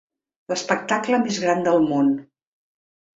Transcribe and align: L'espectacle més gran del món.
L'espectacle 0.53 1.19
més 1.25 1.37
gran 1.43 1.61
del 1.67 1.77
món. 1.91 2.09